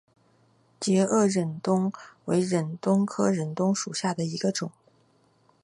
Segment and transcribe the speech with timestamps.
[0.79, 1.93] 截萼忍冬
[2.25, 4.71] 为忍冬科忍冬属下的一个种。